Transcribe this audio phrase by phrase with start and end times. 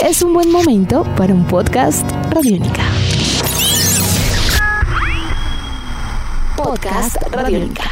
[0.00, 2.82] es un buen momento para un podcast Radiónica.
[6.56, 7.84] Podcast Radiónica.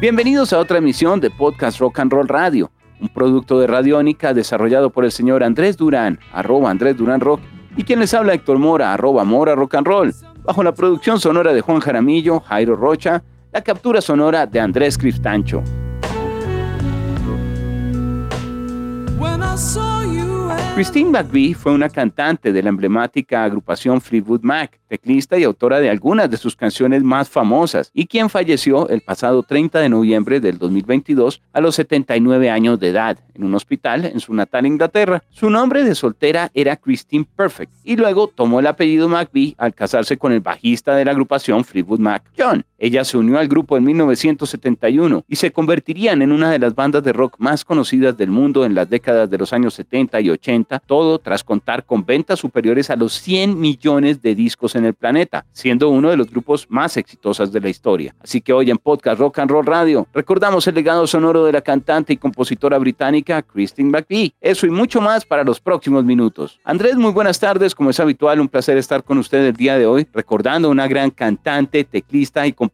[0.00, 2.70] Bienvenidos a otra emisión de Podcast Rock and Roll Radio,
[3.00, 7.40] un producto de Radiónica desarrollado por el señor Andrés Durán, arroba Andrés Durán Rock,
[7.76, 11.52] y quien les habla Héctor Mora, arroba Mora Rock and Roll, bajo la producción sonora
[11.52, 15.62] de Juan Jaramillo, Jairo Rocha, la captura sonora de Andrés Criftancho.
[20.74, 25.90] Christine McVie fue una cantante de la emblemática agrupación Fleetwood Mac, teclista y autora de
[25.90, 30.56] algunas de sus canciones más famosas, y quien falleció el pasado 30 de noviembre del
[30.56, 35.22] 2022 a los 79 años de edad en un hospital en su natal Inglaterra.
[35.28, 40.16] Su nombre de soltera era Christine Perfect, y luego tomó el apellido McVie al casarse
[40.16, 42.64] con el bajista de la agrupación Fleetwood Mac, John.
[42.84, 47.04] Ella se unió al grupo en 1971 y se convertirían en una de las bandas
[47.04, 50.80] de rock más conocidas del mundo en las décadas de los años 70 y 80,
[50.80, 55.46] todo tras contar con ventas superiores a los 100 millones de discos en el planeta,
[55.52, 58.16] siendo uno de los grupos más exitosos de la historia.
[58.20, 61.60] Así que hoy en Podcast Rock and Roll Radio recordamos el legado sonoro de la
[61.60, 64.34] cantante y compositora británica Christine McVie.
[64.40, 66.58] Eso y mucho más para los próximos minutos.
[66.64, 69.86] Andrés, muy buenas tardes, como es habitual, un placer estar con usted el día de
[69.86, 72.71] hoy, recordando una gran cantante, teclista y compositora.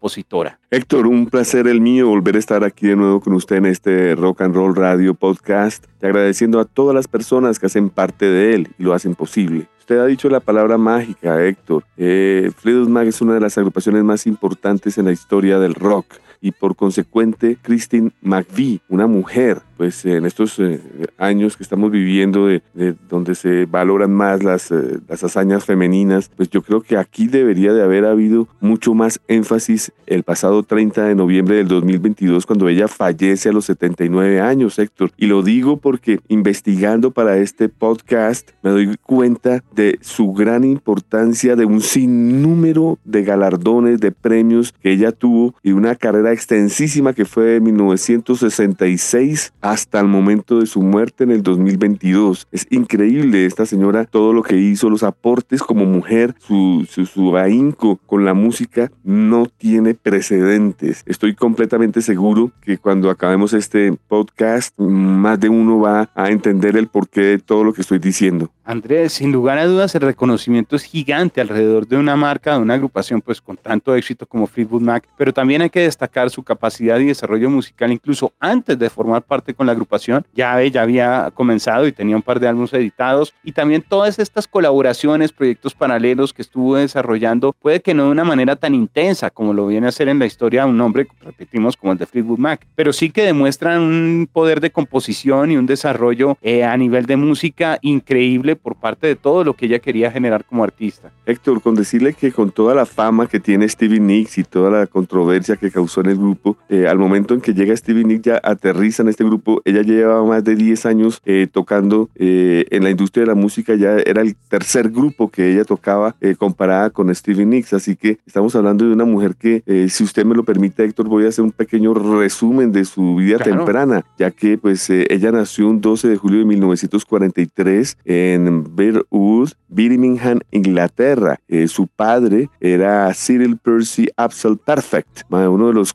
[0.71, 4.15] Héctor, un placer el mío volver a estar aquí de nuevo con usted en este
[4.15, 8.69] Rock and Roll Radio Podcast agradeciendo a todas las personas que hacen parte de él
[8.79, 9.67] y lo hacen posible.
[9.81, 11.85] Usted ha dicho la palabra mágica, Héctor.
[11.97, 16.07] Eh, Fleetwood Mac es una de las agrupaciones más importantes en la historia del rock
[16.41, 20.81] y por consecuente Christine McVie, una mujer, pues en estos eh,
[21.19, 22.62] años que estamos viviendo de,
[23.08, 27.72] donde se valoran más las, eh, las hazañas femeninas, pues yo creo que aquí debería
[27.72, 32.89] de haber habido mucho más énfasis el pasado 30 de noviembre del 2022 cuando ella
[32.89, 35.12] fallece a los 79 años, Héctor.
[35.16, 41.54] Y lo digo porque investigando para este podcast me doy cuenta de su gran importancia,
[41.56, 47.25] de un sinnúmero de galardones, de premios que ella tuvo y una carrera extensísima que
[47.25, 52.49] fue de 1966 hasta el momento de su muerte en el 2022.
[52.50, 57.37] Es increíble esta señora, todo lo que hizo, los aportes como mujer, su, su, su
[57.37, 61.03] ahínco con la música no tiene precedentes.
[61.06, 66.89] Estoy completamente seguro que cuando acabemos este podcast, más de uno va a entender el
[66.89, 68.50] porqué de todo lo que estoy diciendo.
[68.65, 72.75] Andrés, sin lugar a dudas, el reconocimiento es gigante alrededor de una marca, de una
[72.75, 76.99] agrupación pues con tanto éxito como Fleetwood Mac, pero también hay que destacar su capacidad
[76.99, 80.25] y desarrollo musical incluso antes de formar parte con la agrupación.
[80.34, 84.49] Ya, ya había comenzado y tenía un par de álbumes editados y también todas estas
[84.49, 89.55] colaboraciones, proyectos paralelos que estuvo desarrollando, puede que no de una manera tan intensa como
[89.55, 92.67] lo viene a hacer en la historia un nombre, repetimos, como el de Fleetwood Mac,
[92.75, 97.17] pero sí que demuestran un poder de composición y un desarrollo eh, a nivel de
[97.17, 101.11] música increíble por parte de todo lo que ella quería generar como artista.
[101.27, 104.87] Héctor, con decirle que con toda la fama que tiene Stevie Nicks y toda la
[104.87, 108.41] controversia que causó en el grupo, eh, al momento en que llega Stevie Nicks ya
[108.43, 112.91] aterriza en este grupo, ella llevaba más de 10 años eh, tocando eh, en la
[112.91, 117.47] industria de la música, ya era el tercer grupo que ella tocaba comparada con Stevie
[117.47, 121.09] Nicks, así que estamos hablando de una mujer que, si usted me lo permite, Héctor,
[121.09, 125.69] voy a hacer un pequeño resumen de su vida temprana, ya que pues ella nació
[125.69, 131.41] un 12 de julio de 1943 en Bearwood, Birmingham, Inglaterra.
[131.49, 135.95] Eh, su padre era Cyril Percy Absol Perfect, uno de los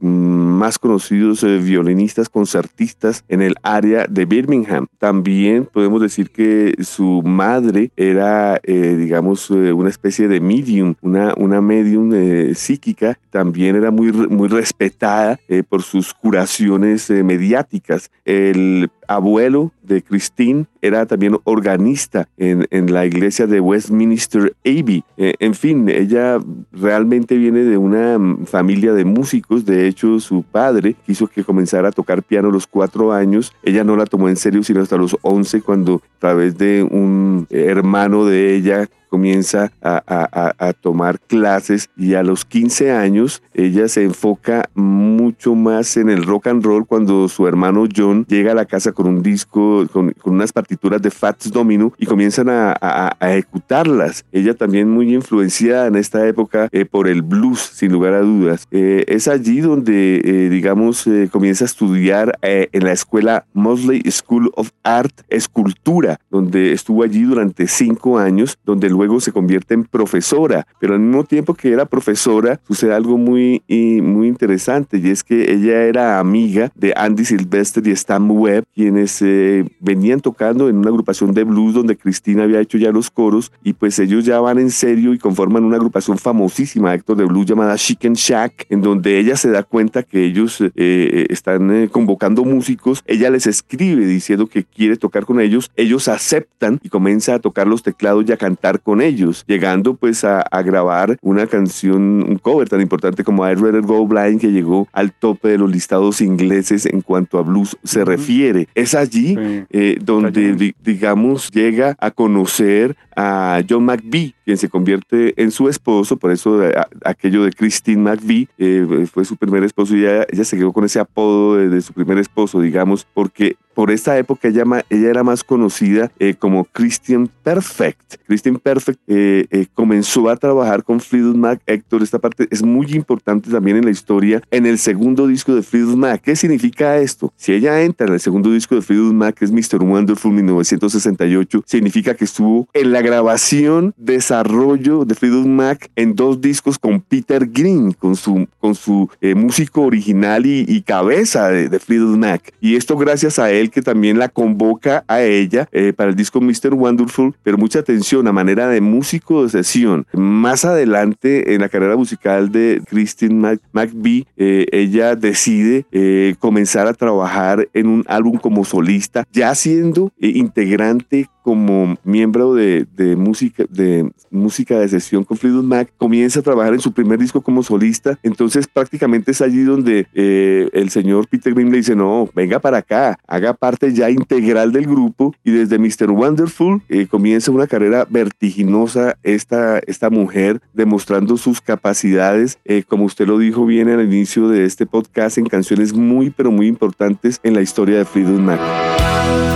[0.00, 4.86] más conocidos eh, violinistas concertistas en el área de Birmingham.
[4.98, 11.60] También podemos decir que su madre era, eh, digamos, una especie de medium, una, una
[11.60, 12.12] medium
[12.54, 13.18] psíquica.
[13.30, 18.10] También era muy, muy respetada por sus curaciones mediáticas.
[18.24, 25.04] El abuelo de Christine era también organista en, en la iglesia de Westminster Abbey.
[25.16, 26.38] Eh, en fin, ella
[26.72, 29.64] realmente viene de una mm, familia de músicos.
[29.64, 33.52] De hecho, su padre quiso que comenzara a tocar piano a los cuatro años.
[33.62, 37.46] Ella no la tomó en serio sino hasta los once cuando a través de un
[37.50, 44.68] hermano de ella comienza a, tomar clases y a los 15 años ella se enfoca
[44.74, 48.92] mucho más en el rock and roll cuando su hermano John llega a la casa
[48.92, 54.26] con un disco, con, unas partituras de Fats Domino y comienzan a, ejecutarlas.
[54.32, 58.66] Ella también muy influenciada en esta época eh, por el blues, sin lugar a dudas.
[58.70, 64.70] Eh, es allí donde, eh, digamos, comienza a estudiar en la escuela Mosley School of
[64.82, 70.66] Art, escultura, donde estuvo allí durante cinco años, donde luego luego se convierte en profesora,
[70.80, 75.52] pero al mismo tiempo que era profesora sucede algo muy, muy interesante y es que
[75.52, 80.88] ella era amiga de Andy Sylvester y Stan Webb, quienes eh, venían tocando en una
[80.88, 84.58] agrupación de blues donde Cristina había hecho ya los coros y pues ellos ya van
[84.58, 89.18] en serio y conforman una agrupación famosísima, Héctor, de blues llamada Chicken Shack, en donde
[89.18, 94.46] ella se da cuenta que ellos eh, están eh, convocando músicos, ella les escribe diciendo
[94.46, 98.36] que quiere tocar con ellos, ellos aceptan y comienza a tocar los teclados y a
[98.36, 103.54] cantar con ellos, llegando pues a, grabar una canción, un cover tan importante como I
[103.54, 107.76] Rather Go Blind que llegó al tope de los listados ingleses en cuanto a blues
[107.82, 108.68] se refiere.
[108.76, 109.36] Es allí
[109.70, 116.16] eh, donde, digamos, llega a conocer a John McVie, quien se convierte en su esposo,
[116.16, 116.60] por eso
[117.04, 120.84] aquello de Christine McVie eh, fue su primer esposo y ella, ella, se quedó con
[120.84, 125.44] ese apodo de, su primer esposo, digamos, porque por esta época ella, ella era más
[125.44, 128.14] conocida eh, como Christian Perfect.
[128.26, 131.60] Christian Perfect eh, eh, comenzó a trabajar con Fleetwood Mac.
[131.66, 134.42] Héctor, esta parte es muy importante también en la historia.
[134.50, 137.34] En el segundo disco de Fleetwood Mac, ¿qué significa esto?
[137.36, 139.82] Si ella entra en el segundo disco de Fleetwood Mac, que es Mr.
[139.82, 146.78] Wonderful 1968, significa que estuvo en la grabación, desarrollo de Fleetwood Mac en dos discos
[146.78, 151.78] con Peter Green, con su, con su músico original y, cabeza de, de
[152.16, 152.52] Mac.
[152.60, 156.40] Y esto gracias a él que también la convoca a ella eh, para el disco
[156.40, 156.74] Mr.
[156.74, 160.06] Wonderful, pero mucha atención a manera de músico de sesión.
[160.12, 166.94] Más adelante en la carrera musical de Christine McVie, eh, ella decide eh, comenzar a
[166.94, 174.80] trabajar en un álbum como solista, ya siendo integrante como miembro de, música, de música
[174.80, 178.18] de sesión con Fleetwood Mac, comienza a trabajar en su primer disco como solista.
[178.24, 182.78] Entonces prácticamente es allí donde eh, el señor Peter Green le dice, no, venga para
[182.78, 186.10] acá, haga parte ya integral del grupo y desde Mr.
[186.10, 193.28] Wonderful eh, comienza una carrera vertiginosa esta, esta mujer demostrando sus capacidades, eh, como usted
[193.28, 197.54] lo dijo bien al inicio de este podcast, en canciones muy pero muy importantes en
[197.54, 199.55] la historia de Fleetwood Mac.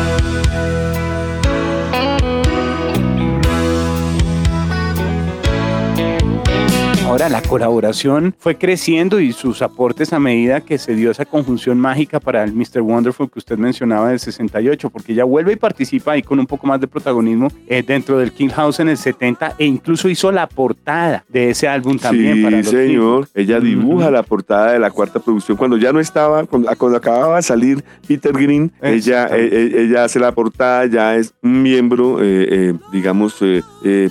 [7.10, 11.76] Ahora la colaboración fue creciendo y sus aportes a medida que se dio esa conjunción
[11.76, 12.82] mágica para el Mr.
[12.82, 16.68] Wonderful que usted mencionaba del 68, porque ella vuelve y participa ahí con un poco
[16.68, 20.48] más de protagonismo eh, dentro del King House en el 70 e incluso hizo la
[20.48, 22.36] portada de ese álbum también.
[22.36, 23.28] Sí, para señor.
[23.34, 25.58] Ella dibuja la portada de la cuarta producción.
[25.58, 30.20] Cuando ya no estaba, cuando, acababa de salir Peter Green, ella, e, e, ella hace
[30.20, 33.34] la portada, ya es un miembro, eh, eh, digamos,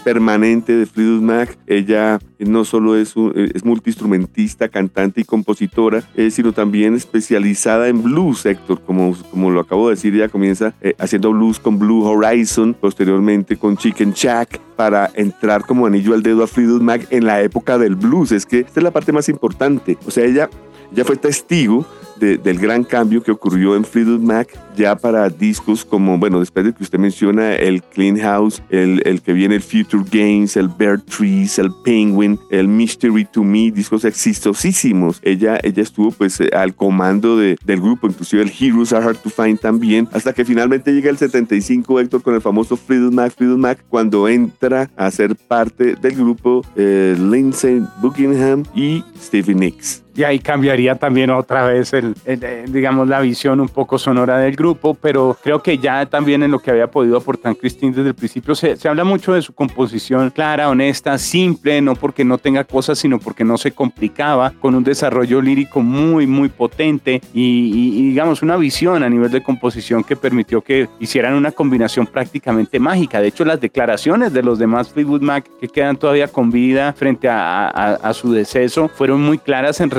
[0.03, 1.57] permanente de Fleetwood Mac.
[1.65, 8.45] Ella no solo es, es multiinstrumentista, cantante y compositora, eh, sino también especializada en blues,
[8.45, 12.73] Héctor, como, como lo acabo de decir, ella comienza eh, haciendo blues con Blue Horizon,
[12.73, 17.41] posteriormente con Chicken Shack, para entrar como anillo al dedo a Fleetwood Mac en la
[17.41, 18.31] época del blues.
[18.31, 19.97] Es que esta es la parte más importante.
[20.05, 20.49] O sea, ella,
[20.93, 21.85] ella fue testigo
[22.19, 26.73] del gran cambio que ocurrió en Fleetwood Mac ya para discos como, bueno, después de
[26.73, 31.01] que usted menciona el Clean House, el, el que viene el Future Games, el Bear
[31.01, 35.19] Trees, el Penguin, el Mystery to Me, discos exitosísimos.
[35.21, 39.17] Ella, ella estuvo pues eh, al comando de, del grupo, inclusive el Heroes Are Hard
[39.17, 43.33] to Find también, hasta que finalmente llega el 75 Héctor con el famoso Fleetwood Mac,
[43.35, 50.03] Fleetwood Mac, cuando entra a ser parte del grupo eh, Lindsay Buckingham y Stevie Nicks
[50.19, 54.53] y ahí cambiaría también otra vez el, eh, digamos la visión un poco sonora del
[54.53, 58.15] grupo, pero creo que ya también en lo que había podido aportar Christine desde el
[58.15, 62.65] principio se, se, habla mucho de su composición clara, honesta, simple, no porque no tenga
[62.65, 68.41] cosas, sino porque no se complicaba, con un desarrollo lírico muy, muy potente y, digamos
[68.41, 73.21] una visión a nivel de composición que permitió que hicieran una combinación prácticamente mágica.
[73.21, 77.29] De hecho, las declaraciones de los demás Fleetwood Mac que quedan todavía con vida frente
[77.29, 79.89] a, a, a su deceso fueron muy claras en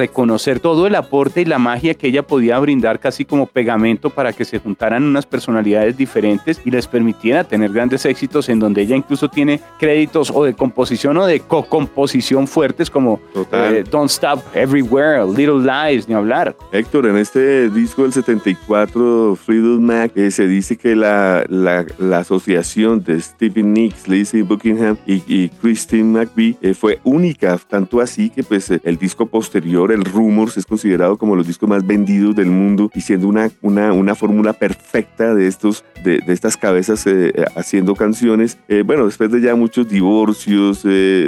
[0.61, 4.45] todo el aporte y la magia que ella podía brindar casi como pegamento para que
[4.45, 9.29] se juntaran unas personalidades diferentes y les permitiera tener grandes éxitos en donde ella incluso
[9.29, 13.21] tiene créditos o de composición o de co-composición fuertes como
[13.53, 16.57] eh, Don't Stop Everywhere, Little Lies, ni hablar.
[16.73, 22.19] Héctor, en este disco del 74, Freedom Mac, eh, se dice que la, la, la,
[22.19, 28.31] asociación de Stephen Nicks, Lizzie Buckingham y, y Christine McVie eh, fue única, tanto así
[28.31, 32.51] que pues el disco posterior, el Rumors es considerado como los discos más vendidos del
[32.51, 37.33] mundo y siendo una, una, una fórmula perfecta de, estos, de, de estas cabezas eh,
[37.35, 38.59] eh, haciendo canciones.
[38.69, 40.83] Eh, bueno, después de ya muchos divorcios,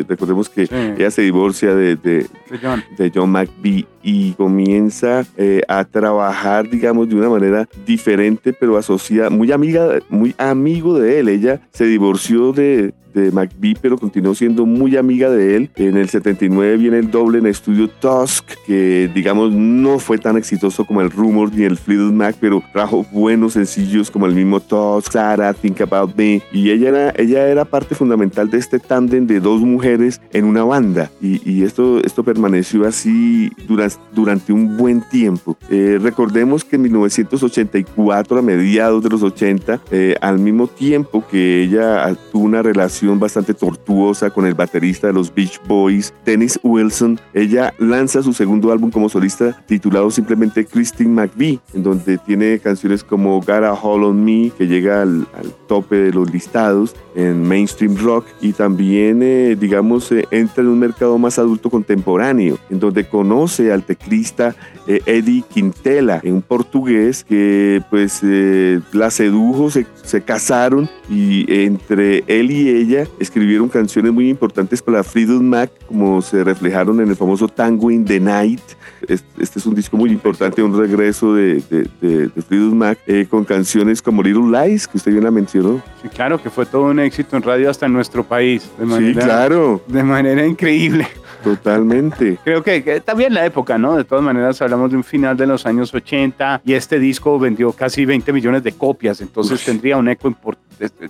[0.09, 2.27] recordemos que ella se divorcia de, de,
[2.61, 2.83] John.
[2.97, 5.25] de John McVie y comienza
[5.69, 11.29] a trabajar, digamos, de una manera diferente, pero asociada, muy amiga, muy amigo de él.
[11.29, 15.71] Ella se divorció de, de McVie, pero continuó siendo muy amiga de él.
[15.77, 20.85] En el 79 viene el doble en estudio Tusk, que digamos no fue tan exitoso
[20.85, 25.13] como el Rumor ni el Fleetwood Mac, pero trajo buenos sencillos como el mismo Tusk,
[25.13, 26.43] Sarah, Think About Me.
[26.53, 30.65] Y ella era, ella era parte fundamental de este tándem de dos mujeres en una
[30.65, 31.11] banda.
[31.21, 35.57] Y, esto, esto permaneció así durante, durante un buen tiempo.
[35.71, 41.63] Eh, recordemos que en 1984, a mediados de los 80, eh, al mismo tiempo que
[41.63, 47.19] ella tuvo una relación bastante tortuosa con el baterista de los Beach Boys, Dennis Wilson,
[47.35, 53.03] ella lanza su segundo álbum como solista titulado simplemente Christine McVie, en donde tiene canciones
[53.03, 55.27] como Got a Hole on Me, que llega al,
[55.67, 61.19] tope de los listados en mainstream rock, y también, eh, digamos, entra en un mercado
[61.19, 64.55] más adulto contemporáneo, en donde conoce al teclista
[64.87, 72.25] eh, Eddie Quintela, un portugués que pues eh, la sedujo, se, se, casaron y entre
[72.27, 77.17] él y ella escribieron canciones muy importantes para Freedom Mac, como se reflejaron en el
[77.17, 78.61] famoso Tango in the Night.
[79.09, 81.63] Este es un disco muy importante, un regreso de,
[82.01, 85.83] de, Freedom Mac eh, con canciones como Little Lies, que usted bien la mencionó.
[86.03, 88.71] Sí, claro, que fue todo un éxito en radio hasta en nuestro país.
[88.79, 89.83] De manera, sí, claro.
[89.87, 91.07] De manera increíble.
[91.43, 92.39] Totalmente.
[92.45, 93.97] Creo que, también la época, ¿no?
[93.97, 97.73] De todas maneras, hablamos de un final de los años 80 y este disco vendió
[97.73, 100.35] casi 20 millones de copias, entonces tendría un eco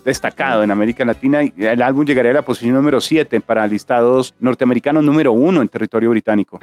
[0.05, 4.35] destacado en América Latina y el álbum llegaría a la posición número 7 para listados
[4.41, 6.59] norteamericanos número 1 en territorio británico.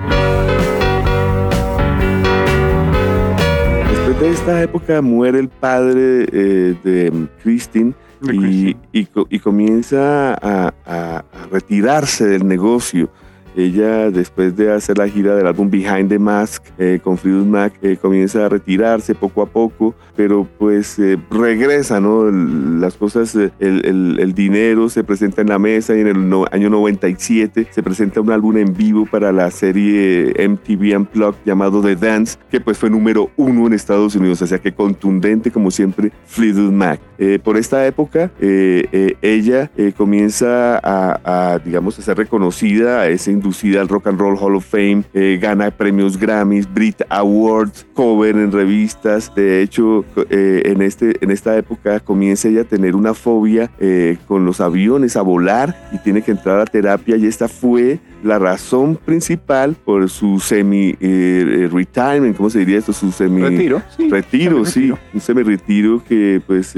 [4.20, 7.94] De esta época muere el padre eh, de Christine
[8.32, 13.10] y, y, comienza a retirarse del negocio
[13.56, 17.74] ella, después de hacer la gira del álbum Behind the Mask eh, con Fleetwood Mac,
[17.82, 22.30] eh, comienza a retirarse poco a poco, pero pues eh, regresa, ¿no?
[22.30, 27.84] Las cosas, el, dinero se presenta en la mesa y en el año 97 se
[27.84, 32.78] presenta un álbum en vivo para la serie MTV Unplugged llamado The Dance, que pues
[32.78, 37.02] fue número uno en Estados Unidos, o sea que contundente como siempre Fleetwood Mac.
[37.44, 43.88] por esta época, ella comienza a, a, digamos, a ser reconocida a ese inducida al
[43.88, 49.34] Rock and Roll Hall of Fame, eh, gana premios Grammys, Brit Awards, cover en revistas.
[49.34, 54.18] De hecho, eh, en, este, en esta época comienza ella a tener una fobia eh,
[54.28, 58.38] con los aviones, a volar y tiene que entrar a terapia y esta fue la
[58.38, 62.92] razón principal por su semi-retirement, ¿cómo se diría esto?
[62.92, 63.42] Su semi...
[63.42, 63.82] Retiro.
[63.96, 64.92] Sí, retiro, sí.
[65.14, 66.76] Un semi-retiro que pues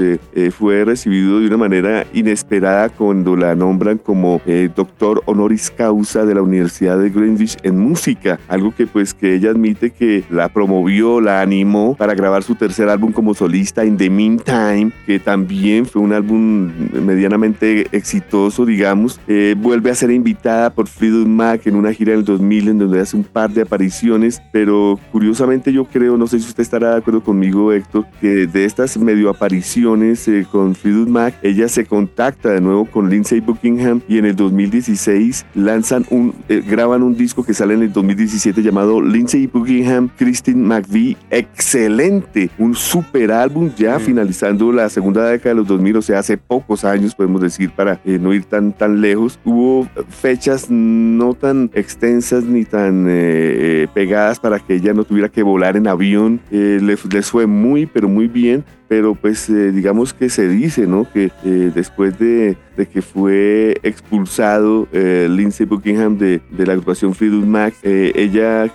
[0.56, 4.40] fue recibido de una manera inesperada cuando la nombran como
[4.76, 9.34] doctor honoris causa de la Universidad Universidad de Greenwich en música, algo que pues que
[9.34, 13.96] ella admite que la promovió, la animó para grabar su tercer álbum como solista, In
[13.96, 16.70] the Meantime, que también fue un álbum
[17.04, 19.20] medianamente exitoso, digamos.
[19.26, 22.78] Eh, vuelve a ser invitada por Fleetwood Mac en una gira en el 2000 en
[22.78, 26.90] donde hace un par de apariciones, pero curiosamente yo creo, no sé si usted estará
[26.92, 31.86] de acuerdo conmigo, Héctor, que de estas medio apariciones eh, con Fleetwood Mac, ella se
[31.86, 37.16] contacta de nuevo con Lindsay Buckingham y en el 2016 lanzan un eh, graban un
[37.16, 41.16] disco que sale en el 2017 llamado Lindsay Buckingham, Christine McVie.
[41.30, 46.36] Excelente, un super álbum ya finalizando la segunda década de los 2000, o sea, hace
[46.36, 49.38] pocos años podemos decir para eh, no ir tan, tan lejos.
[49.44, 55.42] Hubo fechas no tan extensas ni tan eh, pegadas para que ella no tuviera que
[55.42, 56.40] volar en avión.
[56.50, 61.10] les fue muy, pero muy bien pero pues eh, digamos que se dice, ¿no?
[61.10, 62.58] Que eh, después de,
[62.92, 68.70] que fue expulsado eh, Lindsay Buckingham de, la agrupación Fleetwood Mac, ella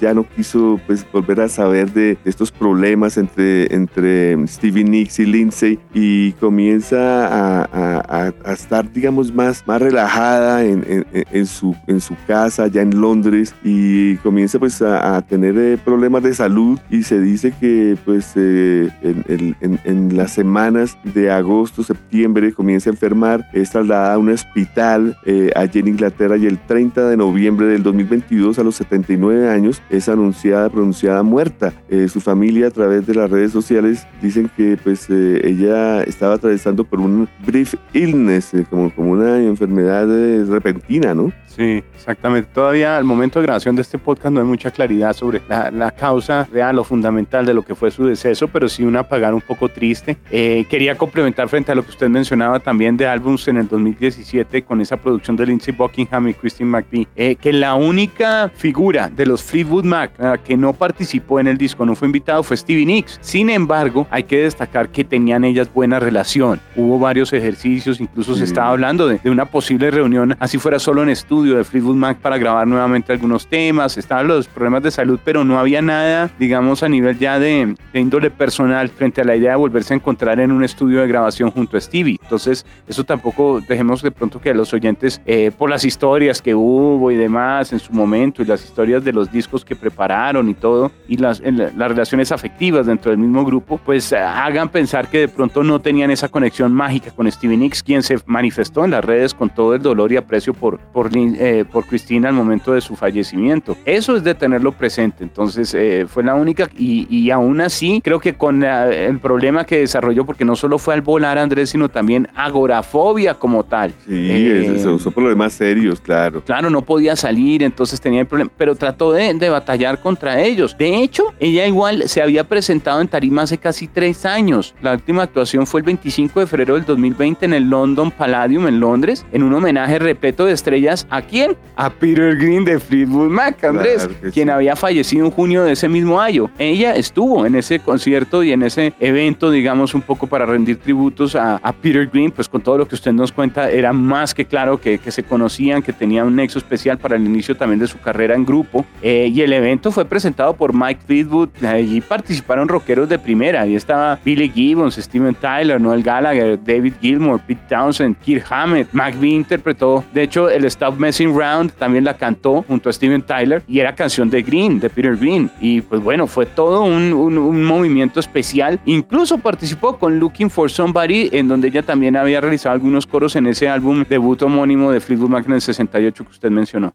[0.00, 5.26] ya no quiso pues volver a saber de, estos problemas entre, entre Stevie Nicks y
[5.26, 12.80] Lindsay y comienza a, estar, digamos, más, más relajada en, su, en su casa, ya
[12.80, 18.36] en Londres, y comienza pues a, tener problemas de salud y se dice que pues
[18.36, 25.16] el en, las semanas de agosto, septiembre, comienza a enfermar, es trasladada a un hospital
[25.24, 29.82] eh, allí en Inglaterra y el 30 de noviembre del 2022, a los 79 años,
[29.90, 31.72] es anunciada, pronunciada muerta.
[31.88, 36.34] Eh, su familia a través de las redes sociales dicen que pues eh, ella estaba
[36.34, 40.06] atravesando por un brief illness, como, como una enfermedad
[40.48, 41.32] repentina, ¿no?
[41.56, 42.48] Sí, exactamente.
[42.54, 45.90] Todavía al momento de grabación de este podcast no hay mucha claridad sobre la, la
[45.90, 49.40] causa real o fundamental de lo que fue su deceso, pero sí un apagar un
[49.40, 50.16] poco triste.
[50.30, 54.62] Eh, quería complementar frente a lo que usted mencionaba también de álbums en el 2017
[54.62, 59.26] con esa producción de Lindsey Buckingham y Christine McVie, eh, que la única figura de
[59.26, 60.12] los Fleetwood Mac
[60.44, 63.18] que no participó en el disco, no fue invitado, fue Stevie Nicks.
[63.20, 66.60] Sin embargo, hay que destacar que tenían ellas buena relación.
[66.76, 71.02] Hubo varios ejercicios, incluso se estaba hablando de, de, una posible reunión, así fuera solo
[71.02, 73.96] en estudio de Fleetwood Mac para grabar nuevamente algunos temas.
[73.98, 78.00] Estaban los problemas de salud, pero no había nada, digamos, a nivel ya de, de
[78.00, 81.50] índole personal frente a la idea de volverse a encontrar en un estudio de grabación
[81.50, 82.18] junto a Stevie.
[82.22, 87.10] Entonces, eso tampoco dejemos de pronto que los oyentes, eh, por las historias que hubo
[87.10, 90.90] y demás en su momento, y las historias de los discos que prepararon y todo,
[91.08, 95.62] y las, las relaciones afectivas dentro del mismo grupo, pues hagan pensar que de pronto
[95.62, 99.50] no tenían esa conexión mágica con Stevie Nicks, quien se manifestó en las redes con
[99.50, 103.76] todo el dolor y aprecio por, por, eh, por Cristina al momento de su fallecimiento.
[103.84, 105.24] Eso es de tenerlo presente.
[105.24, 109.78] Entonces, eh, fue la única, y, y aún así, creo que con el problema que
[109.78, 113.92] desarrolló, porque no solo fue al volar Andrés, sino también agorafobia como tal.
[114.06, 116.42] Sí, eh, son problemas serios, claro.
[116.44, 120.76] Claro, no podía salir, entonces tenía el problema, pero trató de, de, batallar contra ellos.
[120.78, 124.74] De hecho, ella igual se había presentado en tarima hace casi tres años.
[124.82, 128.80] La última actuación fue el 25 de febrero del 2020 en el London Palladium en
[128.80, 131.06] Londres, en un homenaje repleto de estrellas.
[131.10, 131.56] ¿A quién?
[131.76, 134.50] A Peter Green de Fleetwood Mac, Andrés, quien sí.
[134.50, 136.50] había fallecido en junio de ese mismo año.
[136.58, 141.34] Ella estuvo en ese concierto y en ese evento, digamos, un poco para rendir tributos
[141.34, 144.44] a, a, Peter Green, pues con todo lo que usted nos cuenta, era más que
[144.44, 147.86] claro que, que se conocían, que tenía un nexo especial para el inicio también de
[147.86, 148.84] su carrera en grupo.
[149.02, 153.74] Eh, y el evento fue presentado por Mike Fleetwood, allí participaron rockeros de primera, ahí
[153.74, 160.04] estaba Billy Gibbons, Steven Tyler, Noel Gallagher, David Gilmour, Pete Townsend, Kirk Hammett, McVie interpretó,
[160.12, 164.30] de hecho, el Stop Round también la cantó junto a Steven Tyler y era canción
[164.30, 165.50] de Green, de Peter Green.
[165.60, 170.70] Y pues bueno, fue todo un, un, un movimiento especial, incluso participó con Looking for
[170.70, 175.00] Somebody, en donde ella también había realizado algunos coros en ese álbum debut homónimo de
[175.00, 176.92] Fleetwood Mac en el 68 que usted mencionó.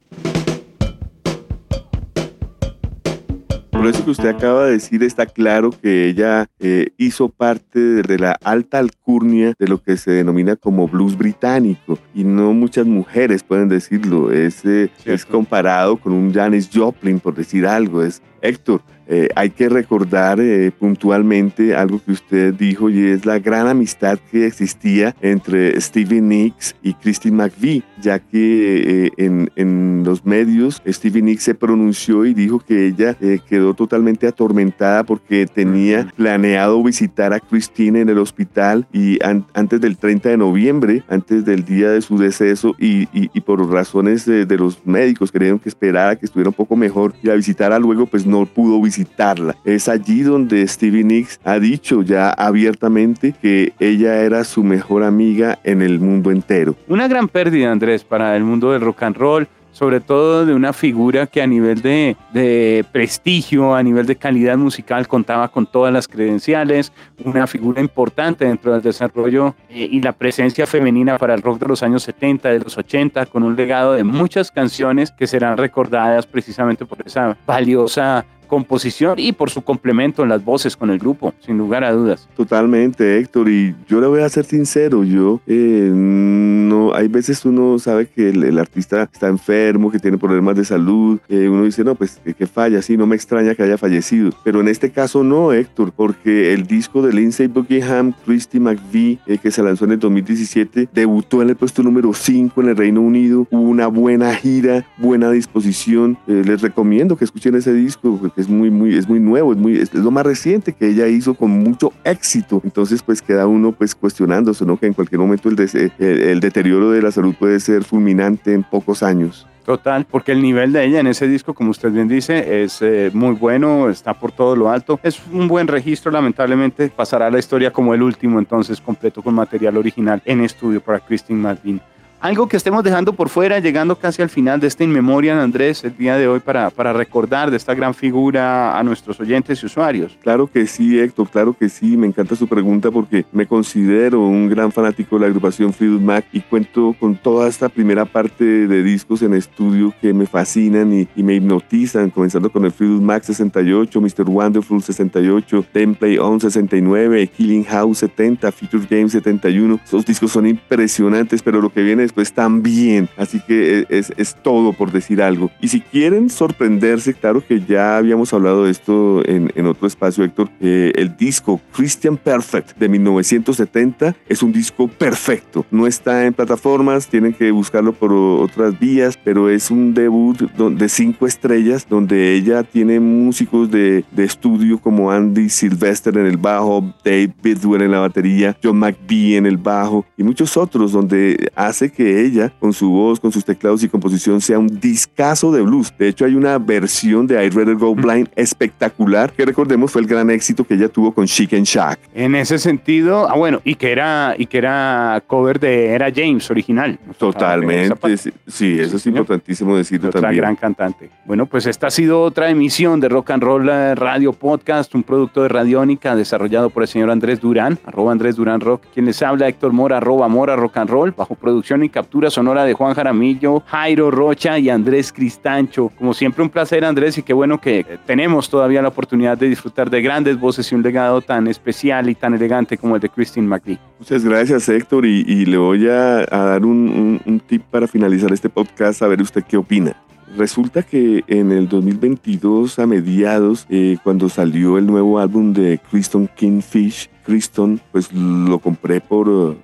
[3.85, 8.17] Por eso que usted acaba de decir, está claro que ella eh, hizo parte de
[8.17, 11.99] la alta alcurnia de lo que se denomina como blues británico.
[12.15, 14.31] Y no muchas mujeres pueden decirlo.
[14.31, 18.01] Es, eh, es comparado con un Janis Joplin, por decir algo.
[18.01, 23.37] Es Héctor, eh, hay que recordar eh, puntualmente algo que usted dijo y es la
[23.37, 30.03] gran amistad que existía entre Stevie Nicks y Christine McVie, ya que eh, en, en,
[30.03, 33.15] los medios Stevie Nicks se pronunció y dijo que ella
[33.47, 39.81] quedó totalmente atormentada porque tenía planeado visitar a Christine en el hospital y an antes
[39.81, 44.25] del 30 de noviembre, antes del día de su deceso y, y, y por razones
[44.25, 47.77] de, de, los médicos creyeron que esperara que estuviera un poco mejor y la visitara
[47.79, 49.55] luego pues no pudo visitar visitarla.
[49.63, 55.59] Es allí donde Stevie Nicks ha dicho ya abiertamente que ella era su mejor amiga
[55.63, 56.75] en el mundo entero.
[56.87, 60.71] Una gran pérdida, Andrés, para el mundo del rock and roll sobre todo de una
[60.71, 65.91] figura que a nivel de, de, prestigio, a nivel de calidad musical, contaba con todas
[65.91, 66.93] las credenciales,
[67.25, 71.67] una figura importante dentro del desarrollo eh, y la presencia femenina para el rock de
[71.67, 76.25] los años 70, de los 80, con un legado de muchas canciones que serán recordadas
[76.25, 81.33] precisamente por esa valiosa composición y por su complemento en las voces con el grupo,
[81.39, 82.27] sin lugar a dudas.
[82.35, 87.79] Totalmente, Héctor, y yo le voy a ser sincero, yo eh, no, hay veces uno
[87.79, 91.95] sabe que el, artista está enfermo, que tiene problemas de salud, eh, uno dice, no,
[91.95, 95.23] pues que, que, falla, sí, no me extraña que haya fallecido, pero en este caso
[95.23, 99.93] no, Héctor, porque el disco de Lindsay Buckingham, Christy McVie, eh, que se lanzó en
[99.93, 104.33] el 2017, debutó en el puesto número 5 en el Reino Unido, hubo una buena
[104.35, 109.19] gira, buena disposición, eh, les recomiendo que escuchen ese disco, es muy, muy, es muy
[109.19, 112.61] nuevo, es, muy, es lo más reciente que ella hizo con mucho éxito.
[112.63, 114.77] Entonces, pues queda uno pues cuestionándose, ¿no?
[114.77, 118.63] Que en cualquier momento el, el, el deterioro de la salud puede ser fulminante en
[118.63, 119.47] pocos años.
[119.65, 123.09] Total, porque el nivel de ella en ese disco, como usted bien dice, es eh,
[123.11, 124.99] muy bueno, está por todo lo alto.
[125.01, 129.33] Es un buen registro, lamentablemente pasará a la historia como el último, entonces completo con
[129.33, 131.81] material original en estudio para Christine Martin.
[132.25, 135.95] Algo que estemos dejando por fuera, llegando casi al final de esta inmemoria, Andrés, el
[135.95, 140.17] día de hoy, para, para recordar de esta gran figura a nuestros oyentes y usuarios.
[140.23, 141.95] Claro que sí, Héctor, claro que sí.
[141.95, 146.25] Me encanta su pregunta porque me considero un gran fanático de la agrupación Fleetwood Mac
[146.31, 151.21] y cuento con toda esta primera parte de discos en estudio que me fascinan y,
[151.21, 154.27] me hipnotizan, comenzando con el Fleetwood Mac 68, Mr.
[154.27, 159.79] Wonderful 68, Template On 69, Killing House 70, Feature Game 71.
[159.85, 163.09] Esos discos son impresionantes, pero lo que viene después después también.
[163.17, 165.51] Así que es, es todo por decir algo.
[165.61, 170.23] Y si quieren sorprenderse, claro que ya habíamos hablado de esto en, en otro espacio,
[170.23, 175.65] Héctor, el disco Christian Perfect de 1970 es un disco perfecto.
[175.71, 180.89] No está en plataformas, tienen que buscarlo por otras vías, pero es un debut de
[180.89, 186.93] cinco estrellas donde ella tiene músicos de, de estudio como Andy Sylvester en el bajo,
[187.03, 191.91] Dave Bidwell en la batería, John McVie en el bajo y muchos otros donde hace
[191.95, 195.93] que ella con su voz, con sus teclados y composición sea un discazo de blues.
[195.97, 200.07] De hecho hay una versión de I'd Rather Go Blind espectacular que recordemos fue el
[200.07, 201.99] gran éxito que ella tuvo con Chicken Shack.
[202.13, 206.49] En ese sentido, ah bueno, y que era y que era cover de era James
[206.51, 206.99] original.
[207.17, 210.41] Totalmente, sí, sí, eso es importantísimo decirlo otra también.
[210.41, 211.09] gran cantante.
[211.25, 215.03] Bueno, pues esta ha sido otra emisión de Rock and Roll eh, Radio Podcast, un
[215.03, 219.21] producto de Radiónica desarrollado por el señor Andrés Durán, arroba Andrés Durán Rock, quien les
[219.21, 223.61] habla Héctor Mora, arroba Mora Rock and Roll, bajo producción captura sonora de Juan Jaramillo,
[223.65, 225.91] Jairo Rocha y Andrés Cristancho.
[225.97, 229.89] Como siempre, un placer, Andrés, y qué bueno que tenemos todavía la oportunidad de disfrutar
[229.89, 233.47] de grandes voces y un legado tan especial y tan elegante como el de Christine
[233.47, 233.79] McVie.
[233.99, 239.07] Muchas gracias, Héctor, y, le voy a, dar un tip para finalizar este podcast, a
[239.07, 239.95] ver usted qué opina.
[240.37, 246.27] Resulta que en el 2022, a mediados, eh, cuando salió el nuevo álbum de Kristen
[246.35, 249.55] Kingfish, Kristen, pues lo compré por,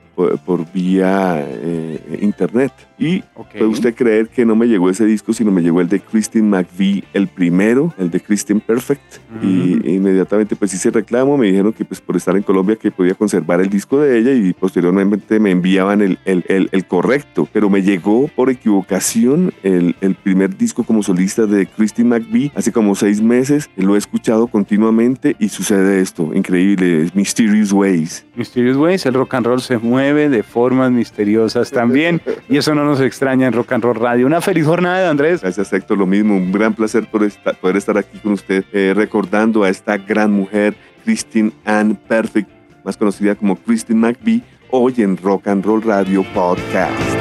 [0.46, 2.72] por, vía eh, internet.
[3.02, 3.48] Y Ok.
[3.54, 6.48] puede usted creer que no me llegó ese disco, sino me llegó el de Christine
[6.48, 9.02] McVie, el primero, el de Christine Perfect.
[9.42, 13.16] Y inmediatamente pues hice reclamo, me dijeron que pues por estar en Colombia que podía
[13.16, 17.48] conservar el disco de ella y posteriormente me enviaban el, el, el, el correcto.
[17.52, 22.72] Pero me llegó por equivocación el, el primer disco como solista de Christine McVie hace
[22.72, 23.70] como seis meses.
[23.76, 28.26] Lo he escuchado continuamente y sucede esto, increíble, Mysterious Ways.
[28.36, 32.84] Mysterious Ways, el rock and roll se mueve de formas misteriosas también y eso no
[32.86, 34.26] nos extraña en Rock and Roll Radio.
[34.26, 35.42] Una feliz jornada, Andrés.
[35.42, 37.28] Gracias Héctor, lo mismo, un gran placer por
[37.62, 40.76] poder estar aquí con usted eh, recordando a esta gran mujer,
[41.06, 42.50] Christine Ann Perfect,
[42.84, 47.21] más conocida como Christine McVie, hoy en Rock and Roll Radio Podcast.